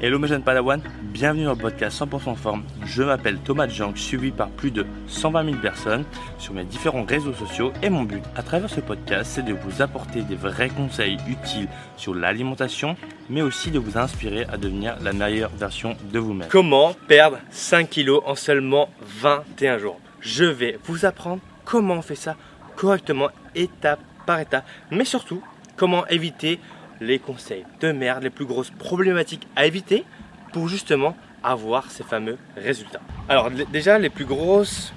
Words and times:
Hello 0.00 0.18
mes 0.18 0.26
jeunes 0.26 0.42
Padawan, 0.42 0.82
bienvenue 1.02 1.44
dans 1.44 1.52
le 1.52 1.56
podcast 1.56 2.00
100% 2.02 2.34
forme. 2.34 2.64
Je 2.84 3.02
m'appelle 3.04 3.38
Thomas 3.38 3.68
Jank, 3.68 3.96
suivi 3.96 4.32
par 4.32 4.50
plus 4.50 4.72
de 4.72 4.84
120 5.06 5.44
000 5.44 5.56
personnes 5.58 6.04
sur 6.36 6.52
mes 6.52 6.64
différents 6.64 7.04
réseaux 7.04 7.32
sociaux 7.32 7.72
et 7.80 7.88
mon 7.90 8.02
but 8.02 8.22
à 8.34 8.42
travers 8.42 8.68
ce 8.68 8.80
podcast 8.80 9.30
c'est 9.34 9.44
de 9.44 9.54
vous 9.54 9.82
apporter 9.82 10.22
des 10.22 10.34
vrais 10.34 10.68
conseils 10.68 11.16
utiles 11.28 11.68
sur 11.96 12.12
l'alimentation 12.12 12.96
mais 13.30 13.40
aussi 13.40 13.70
de 13.70 13.78
vous 13.78 13.96
inspirer 13.96 14.44
à 14.52 14.56
devenir 14.56 14.96
la 15.00 15.12
meilleure 15.12 15.50
version 15.50 15.96
de 16.12 16.18
vous-même. 16.18 16.48
Comment 16.50 16.94
perdre 17.06 17.38
5 17.50 17.88
kilos 17.88 18.22
en 18.26 18.34
seulement 18.34 18.90
21 19.00 19.78
jours? 19.78 20.00
Je 20.20 20.44
vais 20.44 20.76
vous 20.84 21.06
apprendre 21.06 21.40
comment 21.64 21.94
on 21.94 22.02
fait 22.02 22.16
ça 22.16 22.36
correctement 22.76 23.28
étape 23.54 24.00
par 24.26 24.40
étape 24.40 24.66
mais 24.90 25.04
surtout 25.04 25.42
comment 25.76 26.06
éviter 26.08 26.58
les 27.04 27.18
conseils 27.18 27.64
de 27.80 27.92
merde, 27.92 28.22
les 28.22 28.30
plus 28.30 28.46
grosses 28.46 28.70
problématiques 28.70 29.46
à 29.56 29.66
éviter 29.66 30.04
pour 30.52 30.68
justement 30.68 31.16
avoir 31.42 31.90
ces 31.90 32.02
fameux 32.02 32.38
résultats. 32.56 33.00
Alors 33.28 33.50
déjà, 33.50 33.98
les 33.98 34.10
plus 34.10 34.24
grosses 34.24 34.92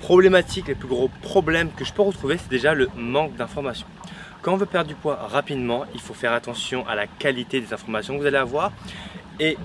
problématiques, 0.00 0.68
les 0.68 0.74
plus 0.74 0.88
gros 0.88 1.08
problèmes 1.22 1.70
que 1.72 1.84
je 1.84 1.92
peux 1.92 2.02
retrouver, 2.02 2.36
c'est 2.38 2.50
déjà 2.50 2.74
le 2.74 2.88
manque 2.96 3.34
d'informations. 3.36 3.86
Quand 4.42 4.52
on 4.52 4.56
veut 4.56 4.66
perdre 4.66 4.88
du 4.88 4.94
poids 4.94 5.16
rapidement, 5.16 5.86
il 5.94 6.00
faut 6.00 6.14
faire 6.14 6.32
attention 6.32 6.86
à 6.86 6.94
la 6.94 7.06
qualité 7.06 7.60
des 7.60 7.72
informations 7.72 8.14
que 8.14 8.20
vous 8.20 8.26
allez 8.26 8.36
avoir. 8.36 8.72
Et 9.40 9.56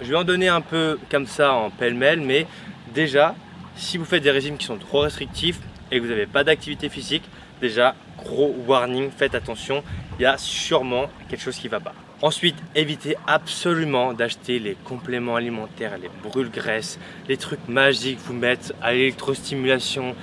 je 0.00 0.04
vais 0.04 0.16
en 0.16 0.24
donner 0.24 0.48
un 0.48 0.60
peu 0.60 0.98
comme 1.10 1.26
ça 1.26 1.52
en 1.52 1.70
pêle-mêle, 1.70 2.20
mais 2.20 2.46
déjà, 2.94 3.34
si 3.74 3.98
vous 3.98 4.04
faites 4.04 4.22
des 4.22 4.30
régimes 4.30 4.56
qui 4.56 4.66
sont 4.66 4.76
trop 4.76 5.00
restrictifs 5.00 5.58
et 5.90 5.98
que 5.98 6.02
vous 6.02 6.08
n'avez 6.08 6.26
pas 6.26 6.44
d'activité 6.44 6.88
physique, 6.88 7.24
déjà, 7.60 7.94
gros 8.18 8.54
warning, 8.66 9.10
faites 9.10 9.34
attention, 9.34 9.82
il 10.18 10.22
y 10.22 10.26
a 10.26 10.36
sûrement 10.38 11.06
quelque 11.28 11.40
chose 11.42 11.56
qui 11.56 11.68
va 11.68 11.80
pas. 11.80 11.94
Ensuite, 12.20 12.56
évitez 12.74 13.16
absolument 13.28 14.12
d'acheter 14.12 14.58
les 14.58 14.74
compléments 14.74 15.36
alimentaires, 15.36 15.96
les 15.98 16.10
brûles-graisses, 16.28 16.98
les 17.28 17.36
trucs 17.36 17.68
magiques, 17.68 18.18
vous 18.24 18.32
mettre 18.32 18.72
à 18.82 18.92
l'électrostimulation, 18.92 20.16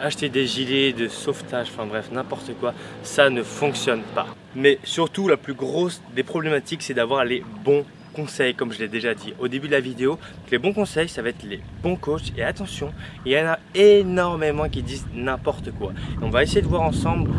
acheter 0.00 0.28
des 0.28 0.44
gilets 0.44 0.92
de 0.92 1.06
sauvetage, 1.06 1.68
enfin 1.72 1.86
bref, 1.86 2.10
n'importe 2.10 2.50
quoi, 2.58 2.74
ça 3.04 3.30
ne 3.30 3.44
fonctionne 3.44 4.02
pas. 4.12 4.26
Mais 4.56 4.80
surtout, 4.82 5.28
la 5.28 5.36
plus 5.36 5.54
grosse 5.54 6.02
des 6.16 6.24
problématiques, 6.24 6.82
c'est 6.82 6.94
d'avoir 6.94 7.24
les 7.24 7.44
bons 7.64 7.84
conseils, 8.16 8.54
comme 8.54 8.72
je 8.72 8.78
l'ai 8.78 8.88
déjà 8.88 9.14
dit 9.14 9.34
au 9.38 9.46
début 9.46 9.66
de 9.66 9.72
la 9.72 9.80
vidéo. 9.80 10.18
Les 10.50 10.58
bons 10.58 10.72
conseils, 10.72 11.08
ça 11.08 11.20
va 11.20 11.28
être 11.28 11.42
les 11.42 11.60
bons 11.82 11.96
coachs. 11.96 12.32
Et 12.38 12.42
attention, 12.42 12.92
il 13.26 13.32
y 13.32 13.38
en 13.38 13.46
a 13.46 13.58
énormément 13.74 14.68
qui 14.70 14.82
disent 14.82 15.06
n'importe 15.14 15.70
quoi. 15.72 15.92
on 16.22 16.30
va 16.30 16.42
essayer 16.42 16.62
de 16.62 16.66
voir 16.66 16.82
ensemble 16.82 17.30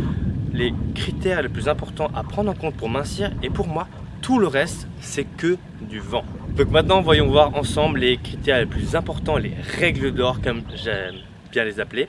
les 0.54 0.74
critères 0.94 1.42
les 1.42 1.50
plus 1.50 1.68
importants 1.68 2.12
à 2.16 2.24
prendre 2.24 2.52
en 2.52 2.54
compte 2.54 2.76
pour 2.76 2.90
mincir. 2.90 3.32
Et 3.42 3.50
pour 3.50 3.68
moi, 3.68 3.88
tout 4.22 4.38
le 4.38 4.48
reste, 4.48 4.88
c'est 5.02 5.26
que 5.26 5.58
du 5.82 6.00
vent. 6.00 6.26
Donc 6.56 6.70
maintenant, 6.70 7.02
voyons 7.02 7.28
voir 7.28 7.56
ensemble 7.56 8.00
les 8.00 8.18
critères 8.18 8.60
les 8.60 8.66
plus 8.66 8.96
importants, 8.96 9.38
les 9.38 9.54
règles 9.80 10.14
d'or, 10.14 10.42
comme 10.42 10.62
j'aime 10.76 11.16
bien 11.52 11.64
les 11.64 11.80
appeler. 11.80 12.08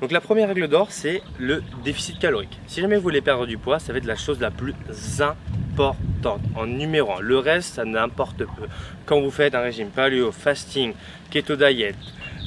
Donc 0.00 0.12
la 0.12 0.20
première 0.20 0.48
règle 0.48 0.68
d'or, 0.68 0.88
c'est 0.90 1.20
le 1.38 1.62
déficit 1.84 2.18
calorique. 2.18 2.58
Si 2.66 2.80
jamais 2.80 2.96
vous 2.96 3.02
voulez 3.02 3.20
perdre 3.20 3.46
du 3.46 3.58
poids, 3.58 3.78
ça 3.78 3.92
va 3.92 3.98
être 3.98 4.06
la 4.06 4.16
chose 4.16 4.40
la 4.40 4.50
plus 4.50 4.74
importante 5.20 5.63
en 5.80 6.66
numéro 6.66 7.12
1. 7.12 7.20
Le 7.20 7.38
reste, 7.38 7.74
ça 7.74 7.84
n'importe 7.84 8.38
peu. 8.38 8.66
Quand 9.06 9.20
vous 9.20 9.30
faites 9.30 9.54
un 9.54 9.60
régime 9.60 9.88
paléo, 9.88 10.32
fasting, 10.32 10.94
keto 11.30 11.56
diet, 11.56 11.94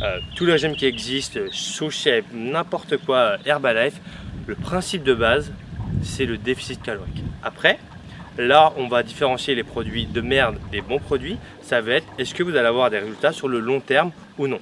euh, 0.02 0.20
tous 0.36 0.46
les 0.46 0.54
régimes 0.54 0.76
qui 0.76 0.86
existent, 0.86 1.40
sous 1.52 1.92
shape, 1.92 2.26
n'importe 2.34 2.98
quoi, 2.98 3.38
Herbalife, 3.46 4.00
le 4.46 4.56
principe 4.56 5.04
de 5.04 5.14
base, 5.14 5.52
c'est 6.04 6.26
le 6.26 6.38
déficit 6.38 6.82
calorique. 6.82 7.24
Après, 7.44 7.80
là, 8.38 8.74
on 8.78 8.88
va 8.88 9.04
différencier 9.04 9.56
les 9.56 9.64
produits 9.64 10.06
de 10.06 10.22
merde 10.22 10.58
des 10.72 10.82
bons 10.82 11.00
produits. 11.00 11.38
Ça 11.62 11.82
va 11.82 11.94
être 11.94 12.08
est-ce 12.18 12.34
que 12.34 12.44
vous 12.44 12.56
allez 12.56 12.68
avoir 12.68 12.90
des 12.90 13.00
résultats 13.00 13.32
sur 13.32 13.48
le 13.48 13.60
long 13.60 13.80
terme 13.80 14.12
ou 14.38 14.48
non? 14.48 14.60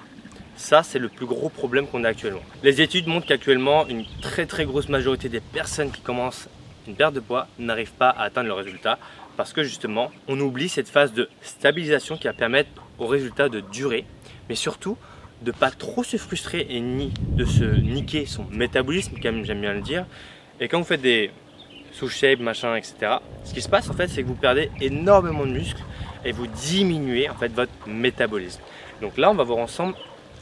Ça, 0.58 0.84
c'est 0.84 1.00
le 1.00 1.10
plus 1.10 1.26
gros 1.26 1.50
problème 1.50 1.86
qu'on 1.86 2.06
a 2.06 2.10
actuellement. 2.10 2.42
Les 2.64 2.80
études 2.82 3.08
montrent 3.08 3.28
qu'actuellement, 3.28 3.86
une 3.88 4.06
très 4.22 4.46
très 4.46 4.64
grosse 4.64 4.88
majorité 4.88 5.28
des 5.28 5.42
personnes 5.42 5.92
qui 5.92 6.00
commencent 6.00 6.48
une 6.88 6.96
perte 6.96 7.14
de 7.14 7.20
poids 7.20 7.48
n'arrivent 7.60 7.94
pas 7.94 8.10
à 8.10 8.24
atteindre 8.24 8.48
le 8.48 8.54
résultat 8.54 9.00
parce 9.38 9.54
que 9.54 9.64
justement, 9.64 10.12
on 10.28 10.40
oublie 10.40 10.70
cette 10.70 10.88
phase 10.88 11.14
de 11.14 11.30
stabilisation 11.42 12.18
qui 12.18 12.28
va 12.28 12.34
permettre 12.34 12.70
au 13.00 13.08
résultat 13.08 13.50
de 13.50 13.60
durer, 13.60 14.06
mais 14.50 14.56
surtout 14.56 14.98
de 15.42 15.52
pas 15.52 15.72
trop 15.72 16.04
se 16.04 16.18
frustrer 16.18 16.66
et 16.70 16.80
ni 16.80 17.14
de 17.34 17.46
se 17.46 17.64
niquer 17.64 18.26
son 18.26 18.46
métabolisme, 18.52 19.18
comme 19.22 19.44
j'aime 19.44 19.62
bien 19.62 19.74
le 19.74 19.82
dire. 19.82 20.06
Et 20.60 20.68
quand 20.68 20.80
vous 20.80 20.86
faites 20.86 21.02
des 21.02 21.32
sous-shape, 21.92 22.40
machin, 22.40 22.76
etc., 22.76 23.18
ce 23.44 23.54
qui 23.54 23.62
se 23.62 23.70
passe 23.70 23.90
en 23.90 23.94
fait, 23.94 24.08
c'est 24.08 24.24
que 24.24 24.28
vous 24.28 24.36
perdez 24.36 24.72
énormément 24.80 25.46
de 25.46 25.52
muscles 25.52 25.84
et 26.24 26.32
vous 26.32 26.48
diminuez 26.48 27.30
en 27.30 27.36
fait 27.36 27.50
votre 27.50 27.72
métabolisme. 27.88 28.62
Donc 29.02 29.18
là, 29.18 29.30
on 29.30 29.36
va 29.36 29.44
voir 29.44 29.60
ensemble 29.60 29.96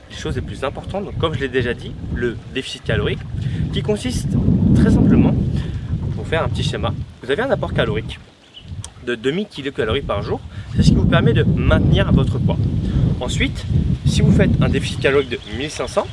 les 0.09 0.15
choses 0.15 0.35
les 0.35 0.41
plus 0.41 0.63
importantes. 0.63 1.05
Donc, 1.05 1.17
comme 1.17 1.33
je 1.33 1.39
l'ai 1.39 1.47
déjà 1.49 1.73
dit, 1.73 1.93
le 2.13 2.37
déficit 2.53 2.83
calorique, 2.83 3.19
qui 3.73 3.81
consiste 3.81 4.29
très 4.75 4.95
un 6.37 6.49
petit 6.49 6.63
schéma, 6.63 6.93
vous 7.21 7.31
avez 7.31 7.41
un 7.41 7.51
apport 7.51 7.73
calorique 7.73 8.19
de 9.05 9.15
2000 9.15 9.47
kcal 9.47 10.01
par 10.03 10.21
jour. 10.21 10.39
C'est 10.75 10.83
ce 10.83 10.89
qui 10.89 10.95
vous 10.95 11.05
permet 11.05 11.33
de 11.33 11.43
maintenir 11.43 12.11
votre 12.11 12.39
poids. 12.39 12.57
Ensuite, 13.19 13.65
si 14.05 14.21
vous 14.21 14.31
faites 14.31 14.51
un 14.61 14.69
déficit 14.69 14.99
calorique 14.99 15.29
de 15.29 15.39
1500, 15.57 16.07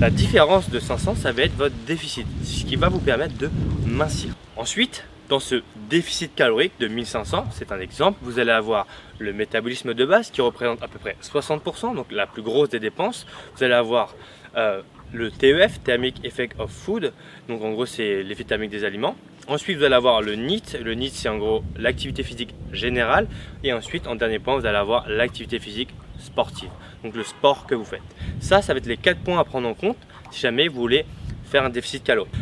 la 0.00 0.10
différence 0.10 0.70
de 0.70 0.78
500, 0.78 1.14
ça 1.16 1.32
va 1.32 1.42
être 1.42 1.56
votre 1.56 1.74
déficit, 1.86 2.26
ce 2.44 2.64
qui 2.64 2.76
va 2.76 2.88
vous 2.88 2.98
permettre 2.98 3.36
de 3.36 3.50
mincir. 3.86 4.34
Ensuite, 4.56 5.04
dans 5.28 5.40
ce 5.40 5.62
déficit 5.90 6.34
calorique 6.34 6.72
de 6.78 6.88
1500, 6.88 7.46
c'est 7.50 7.72
un 7.72 7.80
exemple, 7.80 8.18
vous 8.22 8.38
allez 8.38 8.52
avoir 8.52 8.86
le 9.18 9.32
métabolisme 9.32 9.94
de 9.94 10.04
base 10.04 10.30
qui 10.30 10.40
représente 10.40 10.82
à 10.82 10.88
peu 10.88 10.98
près 10.98 11.16
60%, 11.22 11.94
donc 11.94 12.12
la 12.12 12.26
plus 12.26 12.42
grosse 12.42 12.68
des 12.68 12.80
dépenses. 12.80 13.26
Vous 13.56 13.64
allez 13.64 13.74
avoir 13.74 14.14
euh, 14.56 14.82
le 15.12 15.30
TEF, 15.30 15.82
Thermic 15.82 16.24
Effect 16.24 16.58
of 16.58 16.70
Food, 16.70 17.12
donc 17.48 17.62
en 17.62 17.72
gros 17.72 17.86
c'est 17.86 18.22
l'effet 18.22 18.44
thermique 18.44 18.70
des 18.70 18.84
aliments. 18.84 19.16
Ensuite 19.48 19.78
vous 19.78 19.84
allez 19.84 19.94
avoir 19.94 20.22
le 20.22 20.34
NEAT, 20.34 20.78
le 20.82 20.94
NEAT 20.94 21.10
c'est 21.12 21.28
en 21.28 21.38
gros 21.38 21.62
l'activité 21.76 22.24
physique 22.24 22.52
générale. 22.72 23.28
Et 23.62 23.72
ensuite 23.72 24.08
en 24.08 24.16
dernier 24.16 24.40
point 24.40 24.58
vous 24.58 24.66
allez 24.66 24.76
avoir 24.76 25.08
l'activité 25.08 25.60
physique 25.60 25.90
sportive, 26.18 26.70
donc 27.04 27.14
le 27.14 27.22
sport 27.22 27.66
que 27.66 27.74
vous 27.74 27.84
faites. 27.84 28.02
Ça, 28.40 28.60
ça 28.60 28.72
va 28.72 28.78
être 28.78 28.86
les 28.86 28.96
4 28.96 29.20
points 29.20 29.38
à 29.38 29.44
prendre 29.44 29.68
en 29.68 29.74
compte 29.74 29.98
si 30.32 30.40
jamais 30.40 30.66
vous 30.66 30.80
voulez 30.80 31.04
faire 31.44 31.64
un 31.64 31.70
déficit 31.70 32.02
calorique. 32.02 32.32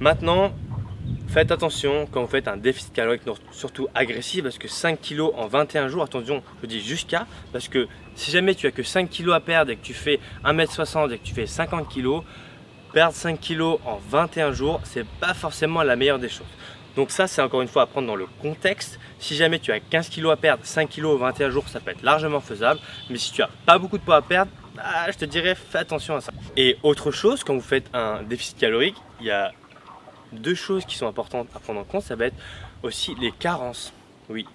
Maintenant, 0.00 0.52
Faites 1.28 1.52
attention 1.52 2.08
quand 2.10 2.22
vous 2.22 2.28
faites 2.28 2.48
un 2.48 2.56
déficit 2.56 2.90
calorique, 2.94 3.20
surtout 3.52 3.86
agressif, 3.94 4.42
parce 4.42 4.56
que 4.56 4.66
5 4.66 4.98
kg 4.98 5.28
en 5.36 5.46
21 5.46 5.88
jours, 5.88 6.02
attention, 6.02 6.42
je 6.62 6.66
dis 6.66 6.80
jusqu'à, 6.80 7.26
parce 7.52 7.68
que 7.68 7.86
si 8.14 8.30
jamais 8.30 8.54
tu 8.54 8.66
as 8.66 8.70
que 8.70 8.82
5 8.82 9.10
kg 9.10 9.32
à 9.32 9.40
perdre 9.40 9.70
et 9.70 9.76
que 9.76 9.84
tu 9.84 9.92
fais 9.92 10.20
1m60 10.46 11.12
et 11.12 11.18
que 11.18 11.24
tu 11.24 11.34
fais 11.34 11.46
50 11.46 11.92
kg, 11.92 12.22
perdre 12.92 13.14
5 13.14 13.40
kg 13.40 13.78
en 13.84 13.98
21 14.08 14.52
jours, 14.52 14.80
c'est 14.84 15.06
pas 15.06 15.34
forcément 15.34 15.82
la 15.82 15.96
meilleure 15.96 16.18
des 16.18 16.28
choses. 16.28 16.46
Donc 16.96 17.10
ça, 17.10 17.28
c'est 17.28 17.40
encore 17.40 17.62
une 17.62 17.68
fois 17.68 17.82
à 17.82 17.86
prendre 17.86 18.08
dans 18.08 18.16
le 18.16 18.26
contexte. 18.42 18.98
Si 19.18 19.36
jamais 19.36 19.58
tu 19.58 19.70
as 19.70 19.78
15 19.78 20.08
kg 20.08 20.30
à 20.30 20.36
perdre, 20.36 20.64
5 20.64 20.90
kg 20.90 21.06
en 21.06 21.16
21 21.16 21.50
jours, 21.50 21.68
ça 21.68 21.80
peut 21.80 21.92
être 21.92 22.02
largement 22.02 22.40
faisable. 22.40 22.80
Mais 23.08 23.18
si 23.18 23.32
tu 23.32 23.42
as 23.42 23.50
pas 23.66 23.78
beaucoup 23.78 23.98
de 23.98 24.02
poids 24.02 24.16
à 24.16 24.22
perdre, 24.22 24.50
bah, 24.74 25.10
je 25.10 25.16
te 25.16 25.24
dirais 25.24 25.54
fais 25.54 25.78
attention 25.78 26.16
à 26.16 26.20
ça. 26.20 26.32
Et 26.56 26.76
autre 26.82 27.10
chose, 27.10 27.44
quand 27.44 27.54
vous 27.54 27.60
faites 27.60 27.88
un 27.94 28.22
déficit 28.22 28.58
calorique, 28.58 28.96
il 29.20 29.26
y 29.26 29.30
a 29.30 29.52
deux 30.32 30.54
choses 30.54 30.84
qui 30.84 30.96
sont 30.96 31.06
importantes 31.06 31.48
à 31.54 31.60
prendre 31.60 31.80
en 31.80 31.84
compte, 31.84 32.02
ça 32.02 32.16
va 32.16 32.26
être 32.26 32.36
aussi 32.82 33.14
les 33.20 33.32
carences. 33.32 33.92
Oui, 34.28 34.46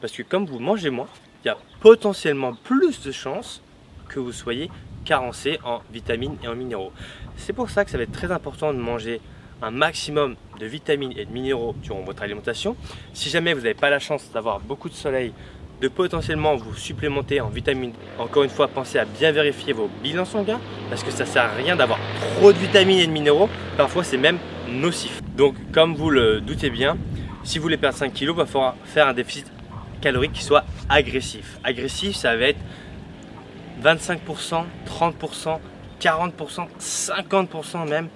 parce 0.00 0.12
que 0.12 0.22
comme 0.22 0.46
vous 0.46 0.58
mangez 0.58 0.90
moins, 0.90 1.08
il 1.44 1.48
y 1.48 1.50
a 1.50 1.58
potentiellement 1.80 2.54
plus 2.54 3.02
de 3.02 3.12
chances 3.12 3.62
que 4.08 4.18
vous 4.18 4.32
soyez 4.32 4.70
carencé 5.04 5.58
en 5.64 5.80
vitamines 5.92 6.36
et 6.42 6.48
en 6.48 6.54
minéraux. 6.54 6.92
C'est 7.36 7.52
pour 7.52 7.70
ça 7.70 7.84
que 7.84 7.90
ça 7.90 7.96
va 7.96 8.04
être 8.04 8.12
très 8.12 8.32
important 8.32 8.72
de 8.72 8.78
manger 8.78 9.20
un 9.62 9.70
maximum 9.70 10.36
de 10.58 10.66
vitamines 10.66 11.12
et 11.16 11.24
de 11.24 11.32
minéraux 11.32 11.74
durant 11.82 12.02
votre 12.02 12.22
alimentation. 12.22 12.76
Si 13.12 13.28
jamais 13.28 13.52
vous 13.52 13.60
n'avez 13.60 13.74
pas 13.74 13.90
la 13.90 13.98
chance 13.98 14.30
d'avoir 14.32 14.60
beaucoup 14.60 14.88
de 14.88 14.94
soleil, 14.94 15.32
de 15.80 15.88
potentiellement 15.88 16.56
vous 16.56 16.74
supplémenter 16.74 17.40
en 17.40 17.48
vitamines. 17.48 17.92
Encore 18.18 18.42
une 18.42 18.50
fois, 18.50 18.68
pensez 18.68 18.98
à 18.98 19.04
bien 19.04 19.32
vérifier 19.32 19.72
vos 19.72 19.88
bilans 20.02 20.26
sanguins 20.26 20.60
parce 20.90 21.02
que 21.02 21.10
ça 21.10 21.24
sert 21.24 21.44
à 21.44 21.54
rien 21.54 21.74
d'avoir 21.74 21.98
trop 22.36 22.52
de 22.52 22.58
vitamines 22.58 22.98
et 22.98 23.06
de 23.06 23.12
minéraux. 23.12 23.48
Parfois, 23.76 24.04
c'est 24.04 24.18
même 24.18 24.38
nocif. 24.68 25.20
Donc, 25.36 25.54
comme 25.72 25.94
vous 25.94 26.10
le 26.10 26.40
doutez 26.40 26.68
bien, 26.68 26.98
si 27.44 27.58
vous 27.58 27.62
voulez 27.62 27.78
perdre 27.78 27.96
5 27.96 28.12
kg, 28.12 28.22
il 28.22 28.30
va 28.32 28.46
falloir 28.46 28.76
faire 28.84 29.08
un 29.08 29.14
déficit 29.14 29.50
calorique 30.02 30.32
qui 30.32 30.44
soit 30.44 30.64
agressif. 30.88 31.58
Agressif, 31.64 32.14
ça 32.14 32.36
va 32.36 32.48
être 32.48 32.60
25%, 33.82 34.64
30%, 34.86 35.58
40%, 36.00 36.68
50% 36.78 37.88
même 37.88 38.08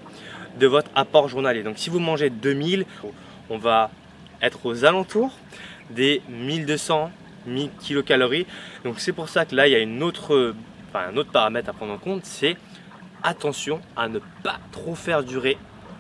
de 0.59 0.67
votre 0.67 0.91
apport 0.95 1.29
journalier. 1.29 1.63
Donc 1.63 1.79
si 1.79 1.91
vous 1.91 1.99
mangez 1.99 2.31
2000, 2.31 2.85
on 3.51 3.59
va 3.59 3.91
être 4.43 4.67
aux 4.67 4.85
alentours 4.85 5.33
des 5.91 6.23
1200, 6.29 7.11
1000 7.47 7.71
kilocalories. 7.81 8.47
Donc 8.85 9.01
c'est 9.01 9.13
pour 9.13 9.29
ça 9.29 9.45
que 9.45 9.55
là, 9.55 9.67
il 9.67 9.73
y 9.73 9.77
a 9.77 9.81
une 9.81 10.03
autre, 10.03 10.55
un 10.95 11.17
autre 11.17 11.31
paramètre 11.31 11.71
à 11.71 11.73
prendre 11.73 11.93
en 11.93 11.99
compte, 11.99 12.25
c'est 12.25 12.57
attention 13.23 13.81
à 13.97 14.09
ne 14.09 14.19
pas 14.43 14.59
trop 14.71 14.95
faire 14.95 15.23
durer 15.23 15.57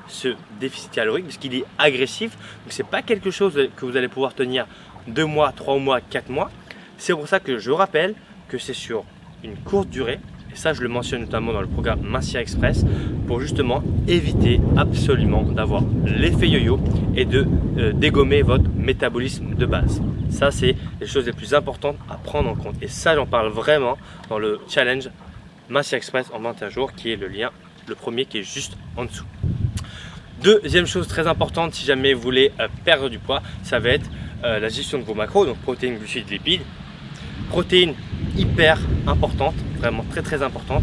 ce 0.07 0.37
déficit 0.61 0.91
calorique 0.91 1.25
parce 1.25 1.39
qu'il 1.39 1.55
est 1.55 1.65
agressif. 1.79 2.33
Donc 2.33 2.71
c'est 2.71 2.87
pas 2.87 3.03
quelque 3.03 3.31
chose 3.31 3.69
que 3.77 3.87
vous 3.87 3.97
allez 3.97 4.09
pouvoir 4.09 4.35
tenir 4.35 4.67
2 5.09 5.25
mois, 5.25 5.53
3 5.53 5.79
mois, 5.79 6.01
4 6.01 6.29
mois. 6.29 6.51
C'est 6.99 7.15
pour 7.15 7.27
ça 7.27 7.41
que 7.41 7.59
je 7.59 7.71
rappelle 7.71 8.15
que 8.49 8.59
c'est 8.59 8.75
sur 8.75 9.05
une 9.45 9.57
courte 9.57 9.91
durée, 9.91 10.19
et 10.53 10.57
ça 10.57 10.73
je 10.73 10.83
le 10.83 10.89
mentionne 10.89 11.21
notamment 11.21 11.53
dans 11.53 11.61
le 11.61 11.67
programme 11.67 12.01
Mincière 12.03 12.41
Express, 12.41 12.85
pour 13.27 13.41
justement 13.41 13.83
éviter 14.09 14.61
absolument 14.77 15.43
d'avoir 15.43 15.83
l'effet 16.05 16.49
yo-yo 16.49 16.81
et 17.15 17.25
de 17.25 17.47
euh, 17.79 17.93
dégommer 17.93 18.43
votre 18.43 18.65
métabolisme 18.77 19.55
de 19.55 19.67
base. 19.67 20.03
Ça 20.31 20.51
c'est 20.51 20.75
les 21.01 21.07
choses 21.07 21.27
les 21.27 21.33
plus 21.33 21.55
importantes 21.55 21.97
à 22.11 22.15
prendre 22.15 22.49
en 22.49 22.55
compte. 22.55 22.77
Et 22.83 22.89
ça 22.89 23.15
j'en 23.15 23.27
parle 23.27 23.49
vraiment 23.49 23.97
dans 24.29 24.39
le 24.39 24.61
challenge 24.69 25.11
Mincière 25.69 25.99
Express 25.99 26.31
en 26.33 26.41
21 26.41 26.69
jours, 26.71 26.93
qui 26.93 27.13
est 27.13 27.17
le 27.17 27.29
lien, 27.29 27.51
le 27.87 27.95
premier 27.95 28.25
qui 28.25 28.39
est 28.39 28.43
juste 28.43 28.77
en 28.97 29.05
dessous. 29.05 29.25
Deuxième 30.43 30.87
chose 30.87 31.09
très 31.09 31.27
importante 31.27 31.75
si 31.75 31.87
jamais 31.87 32.13
vous 32.13 32.21
voulez 32.21 32.53
euh, 32.61 32.69
perdre 32.85 33.09
du 33.09 33.19
poids, 33.19 33.43
ça 33.63 33.79
va 33.79 33.91
être 33.91 34.11
euh, 34.45 34.59
la 34.59 34.69
gestion 34.69 34.99
de 34.99 35.05
vos 35.05 35.15
macros, 35.15 35.47
donc 35.47 35.57
protéines, 35.59 35.97
glucides, 35.97 36.29
lipides. 36.31 36.63
Protéines 37.49 37.95
hyper 38.37 38.79
importantes, 39.07 39.55
vraiment 39.79 40.05
très 40.11 40.23
très 40.23 40.43
importantes. 40.43 40.83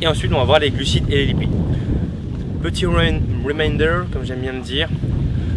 Et 0.00 0.06
ensuite 0.06 0.32
on 0.32 0.38
va 0.38 0.44
voir 0.44 0.58
les 0.60 0.70
glucides 0.70 1.04
et 1.10 1.16
les 1.16 1.26
lipides. 1.26 1.50
Petit 2.62 2.86
reminder, 2.86 4.02
comme 4.12 4.24
j'aime 4.24 4.40
bien 4.40 4.52
le 4.52 4.60
dire, 4.60 4.88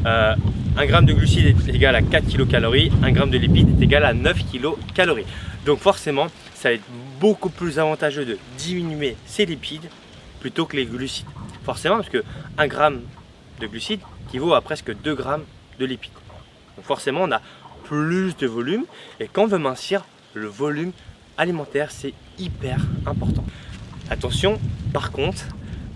euh, 0.06 0.36
1 0.78 0.88
g 0.88 1.06
de 1.06 1.13
glucides 1.13 1.56
est 1.68 1.75
égal 1.75 1.95
à 1.95 2.01
4 2.01 2.25
kcal, 2.25 2.66
1 2.66 3.13
g 3.13 3.25
de 3.28 3.38
lipides 3.38 3.81
est 3.81 3.84
égal 3.84 4.06
à 4.06 4.13
9 4.13 4.38
kcal. 4.94 5.13
Donc 5.66 5.80
forcément, 5.80 6.28
ça 6.56 6.69
va 6.69 6.75
être 6.75 6.84
beaucoup 7.19 7.50
plus 7.50 7.78
avantageux 7.80 8.25
de 8.25 8.38
diminuer 8.57 9.16
ces 9.25 9.46
lipides 9.46 9.89
plutôt 10.39 10.66
que 10.66 10.75
les 10.75 10.86
glucides. 10.86 11.25
Forcément, 11.63 11.98
parce 11.98 12.10
que 12.10 12.24
1 12.57 12.69
g 12.69 12.78
de 13.62 13.68
glucides 13.68 14.01
équivaut 14.28 14.54
à 14.54 14.62
presque 14.62 14.96
2 15.04 15.16
g 15.16 15.24
de 15.80 15.86
lipides. 15.86 16.12
Donc 16.75 16.86
forcément, 16.86 17.22
on 17.24 17.31
a 17.31 17.42
plus 17.84 18.36
de 18.38 18.48
volume. 18.48 18.86
Et 19.19 19.28
quand 19.31 19.44
on 19.44 19.48
veut 19.48 19.57
mincir, 19.57 20.06
le 20.34 20.48
volume 20.48 20.92
alimentaire, 21.38 21.92
c'est 21.92 22.14
hyper 22.38 22.78
important. 23.06 23.44
Attention, 24.10 24.60
par 24.94 25.12
contre, 25.12 25.46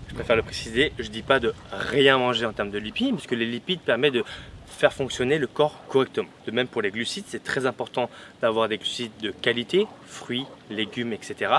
je 0.08 0.14
préfère 0.14 0.36
le 0.36 0.42
préciser, 0.42 0.92
je 0.98 1.04
ne 1.04 1.08
dis 1.08 1.22
pas 1.22 1.40
de 1.40 1.52
rien 1.70 2.18
manger 2.18 2.46
en 2.46 2.52
termes 2.52 2.70
de 2.70 2.78
lipides, 2.78 3.14
parce 3.14 3.26
que 3.26 3.34
les 3.34 3.46
lipides 3.46 3.80
permettent 3.80 4.14
de 4.14 4.24
faire 4.66 4.92
fonctionner 4.92 5.38
le 5.38 5.46
corps 5.46 5.84
correctement. 5.88 6.28
De 6.46 6.50
même 6.50 6.68
pour 6.68 6.82
les 6.82 6.90
glucides, 6.90 7.24
c'est 7.26 7.42
très 7.42 7.66
important 7.66 8.08
d'avoir 8.40 8.68
des 8.68 8.78
glucides 8.78 9.12
de 9.20 9.30
qualité, 9.30 9.86
fruits, 10.06 10.46
légumes, 10.70 11.12
etc. 11.12 11.52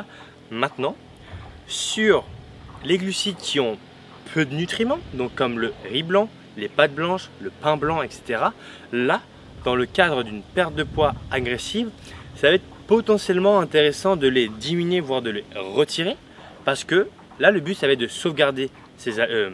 Maintenant, 0.52 0.96
sur 1.68 2.26
les 2.84 2.98
glucides 2.98 3.38
qui 3.38 3.60
ont 3.60 3.78
peu 4.34 4.46
de 4.46 4.56
nutriments, 4.56 5.00
donc 5.14 5.36
comme 5.36 5.60
le 5.60 5.74
riz 5.90 6.04
blanc, 6.04 6.30
les 6.58 6.70
pâtes 6.70 6.94
blanches, 6.94 7.30
le 7.42 7.50
pain 7.50 7.78
blanc, 7.78 8.02
etc. 8.02 8.46
Là, 8.92 9.22
dans 9.64 9.76
le 9.76 9.86
cadre 9.86 10.24
d'une 10.24 10.42
perte 10.42 10.76
de 10.76 10.84
poids 10.84 11.14
agressive, 11.32 11.90
ça 12.36 12.50
va 12.50 12.56
être 12.56 12.64
potentiellement 12.90 13.60
intéressant 13.60 14.16
de 14.16 14.28
les 14.28 14.48
diminuer, 14.48 15.00
voire 15.00 15.22
de 15.22 15.30
les 15.30 15.44
retirer, 15.56 16.18
parce 16.66 16.84
que 16.84 17.08
là, 17.40 17.52
le 17.52 17.60
but, 17.60 17.76
ça 17.76 17.86
va 17.86 17.94
être 17.94 18.00
de 18.00 18.08
sauvegarder 18.08 18.72
ces, 18.98 19.20
euh, 19.20 19.52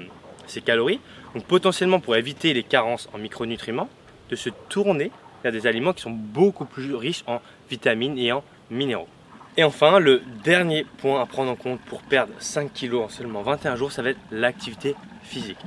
calories. 0.63 1.01
Donc 1.33 1.43
potentiellement, 1.43 1.99
pour 1.99 2.15
éviter 2.15 2.53
les 2.53 2.63
carences 2.63 3.09
en 3.13 3.17
micronutriments, 3.17 3.89
de 4.29 4.37
se 4.37 4.49
tourner 4.69 5.11
vers 5.43 5.51
des 5.51 5.67
aliments 5.67 5.91
qui 5.91 6.03
sont 6.03 6.11
beaucoup 6.11 6.63
plus 6.63 6.95
riches 6.95 7.25
en 7.27 7.41
vitamines 7.69 8.17
et 8.17 8.31
en 8.31 8.41
minéraux. 8.71 9.09
Et 9.57 9.65
enfin, 9.65 9.99
le 9.99 10.21
dernier 10.45 10.85
point 10.99 11.21
à 11.21 11.25
prendre 11.25 11.51
en 11.51 11.55
compte 11.57 11.81
pour 11.81 12.03
perdre 12.03 12.31
5 12.39 12.71
kg 12.73 12.95
en 12.95 13.09
seulement 13.09 13.41
21 13.41 13.75
jours, 13.75 13.91
ça 13.91 14.01
va 14.01 14.11
être 14.11 14.19
l'activité 14.31 14.95
physique. 15.23 15.59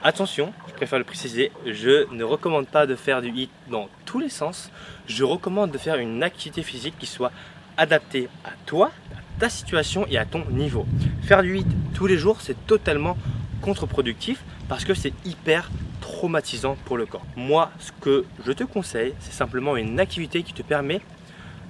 Attention, 0.00 0.52
je 0.68 0.74
préfère 0.74 1.00
le 1.00 1.04
préciser, 1.04 1.50
je 1.66 2.08
ne 2.14 2.22
recommande 2.22 2.68
pas 2.68 2.86
de 2.86 2.94
faire 2.94 3.20
du 3.20 3.30
HIIT 3.30 3.50
dans 3.68 3.88
tous 4.04 4.20
les 4.20 4.28
sens. 4.28 4.70
Je 5.08 5.24
recommande 5.24 5.72
de 5.72 5.78
faire 5.78 5.96
une 5.96 6.22
activité 6.22 6.62
physique 6.62 6.94
qui 7.00 7.06
soit 7.06 7.32
adaptée 7.76 8.28
à 8.44 8.50
toi, 8.64 8.92
à 9.12 9.40
ta 9.40 9.48
situation 9.48 10.06
et 10.08 10.16
à 10.16 10.24
ton 10.24 10.44
niveau. 10.50 10.86
Faire 11.22 11.42
du 11.42 11.56
HIIT 11.56 11.66
tous 11.94 12.06
les 12.06 12.16
jours, 12.16 12.40
c'est 12.40 12.64
totalement 12.68 13.18
contre-productif 13.60 14.44
parce 14.68 14.84
que 14.84 14.94
c'est 14.94 15.12
hyper 15.24 15.68
traumatisant 16.00 16.76
pour 16.84 16.96
le 16.96 17.04
corps. 17.04 17.26
Moi, 17.34 17.72
ce 17.80 17.90
que 17.90 18.24
je 18.46 18.52
te 18.52 18.62
conseille, 18.62 19.14
c'est 19.18 19.32
simplement 19.32 19.76
une 19.76 19.98
activité 19.98 20.44
qui 20.44 20.52
te 20.52 20.62
permet 20.62 21.00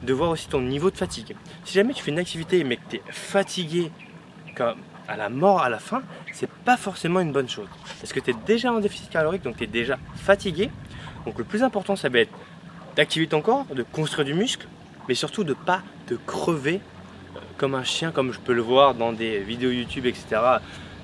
de 0.03 0.13
voir 0.13 0.29
aussi 0.29 0.49
ton 0.49 0.61
niveau 0.61 0.91
de 0.91 0.99
fatigue. 0.99 1.35
Si 1.65 1.73
jamais 1.73 1.95
tu 1.95 2.03
fais 2.03 2.11
une 2.11 2.19
activité 2.19 2.63
mais 2.63 2.77
que 2.77 2.91
tu 2.91 2.97
es 2.97 3.03
fatigué 3.11 3.91
comme 4.55 4.77
à 5.09 5.17
la 5.17 5.31
mort 5.31 5.63
à 5.63 5.69
la 5.69 5.79
fin, 5.79 6.03
c'est 6.33 6.51
pas 6.51 6.77
forcément 6.77 7.21
une 7.21 7.33
bonne 7.33 7.49
chose. 7.49 7.69
Parce 8.01 8.13
que 8.13 8.21
tu 8.21 8.31
es 8.31 8.35
déjà 8.47 8.73
en 8.73 8.79
déficit 8.79 9.11
calorique, 9.11 9.43
donc 9.43 9.57
tu 9.57 9.65
es 9.65 9.67
déjà 9.67 9.99
fatigué. 10.15 10.71
Donc 11.25 11.39
le 11.39 11.45
plus 11.45 11.63
important, 11.63 11.97
ça 11.97 12.09
va 12.09 12.21
être 12.21 12.33
d'activer 12.95 13.27
ton 13.27 13.41
corps, 13.41 13.65
de 13.75 13.83
construire 13.83 14.27
du 14.27 14.35
muscle, 14.35 14.69
mais 15.09 15.15
surtout 15.15 15.45
de 15.45 15.55
pas 15.55 15.83
te 16.07 16.15
crever 16.15 16.81
euh, 17.35 17.41
comme 17.57 17.75
un 17.75 17.85
chien, 17.85 18.11
comme 18.13 18.33
je 18.33 18.39
peux 18.39 18.53
le 18.53 18.63
voir 18.63 18.95
dans 18.95 19.13
des 19.13 19.39
vidéos 19.41 19.71
YouTube, 19.71 20.07
etc. 20.07 20.41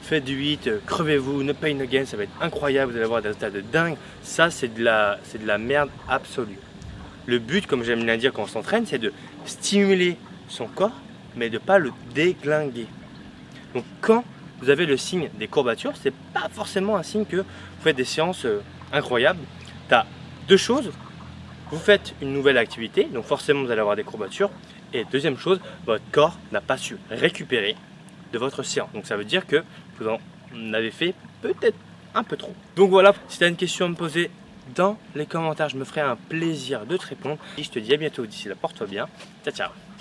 Faites 0.03 0.25
du 0.25 0.35
8, 0.35 0.67
euh, 0.67 0.79
crevez-vous, 0.87 1.43
no 1.43 1.55
pain 1.55 1.81
again, 1.81 2.05
ça 2.05 2.19
va 2.19 2.25
être 2.25 2.43
incroyable, 2.43 2.93
vous 2.93 2.97
allez 2.99 3.07
avoir 3.07 3.23
des 3.23 3.29
résultats 3.29 3.51
de 3.51 3.63
dingue. 3.63 3.97
Ça, 4.23 4.51
c'est 4.51 4.69
de 4.69 4.85
la, 4.85 5.19
c'est 5.25 5.43
de 5.43 5.47
la 5.47 5.57
merde 5.57 5.89
absolue. 6.09 6.59
Le 7.27 7.39
but, 7.39 7.67
comme 7.67 7.83
j'aime 7.83 8.05
bien 8.05 8.19
dire 8.19 8.33
quand 8.35 8.43
on 8.43 8.47
s'entraîne, 8.47 8.85
c'est 8.85 8.99
de 8.99 9.13
stimuler 9.47 10.19
son 10.49 10.67
corps, 10.67 11.01
mais 11.37 11.49
de 11.49 11.55
ne 11.55 11.59
pas 11.59 11.79
le 11.79 11.91
déglinguer. 12.15 12.87
Donc 13.75 13.85
quand 14.01 14.25
vous 14.61 14.71
avez 14.71 14.87
le 14.87 14.97
signe 14.97 15.29
des 15.39 15.49
courbatures, 15.49 15.93
c'est 16.01 16.15
pas 16.33 16.49
forcément 16.51 16.97
un 16.97 17.03
signe 17.03 17.25
que 17.25 17.39
vous 17.39 17.83
faites 17.83 17.97
des 17.97 18.05
séances 18.05 18.47
euh, 18.47 18.63
incroyables. 18.93 19.41
Tu 19.89 19.95
as 19.95 20.07
deux 20.49 20.57
choses. 20.57 20.91
Vous 21.71 21.79
faites 21.79 22.15
une 22.23 22.33
nouvelle 22.33 22.59
activité, 22.59 23.05
donc 23.05 23.25
forcément 23.25 23.63
vous 23.63 23.71
allez 23.71 23.81
avoir 23.81 23.97
des 23.97 24.05
courbatures. 24.05 24.51
Et 24.93 25.05
deuxième 25.05 25.37
chose, 25.37 25.61
votre 25.87 26.05
corps 26.13 26.39
n'a 26.53 26.61
pas 26.61 26.77
su 26.77 26.97
récupérer 27.11 27.75
de 28.33 28.39
votre 28.39 28.63
séance. 28.63 28.91
Donc 28.93 29.07
ça 29.07 29.17
veut 29.17 29.25
dire 29.25 29.47
que 29.47 29.65
vous 29.99 30.09
en 30.09 30.73
avez 30.73 30.91
fait 30.91 31.15
peut-être 31.43 31.77
un 32.15 32.23
peu 32.23 32.37
trop. 32.37 32.55
Donc 32.77 32.91
voilà, 32.91 33.13
si 33.29 33.39
tu 33.39 33.45
as 33.45 33.49
une 33.49 33.57
question 33.57 33.87
à 33.87 33.89
me 33.89 33.97
poser 33.97 34.31
dans 34.75 34.97
les 35.15 35.27
commentaires, 35.27 35.69
je 35.69 35.77
me 35.77 35.85
ferai 35.85 36.01
un 36.01 36.17
plaisir 36.17 36.87
de 36.87 36.97
te 36.97 37.07
répondre. 37.07 37.39
Et 37.59 37.63
je 37.63 37.71
te 37.71 37.79
dis 37.79 37.93
à 37.93 37.97
bientôt 37.97 38.25
d'ici 38.25 38.49
là, 38.49 38.55
porte-toi 38.55 38.87
bien. 38.87 39.09
Ciao 39.45 39.55
ciao 39.55 39.94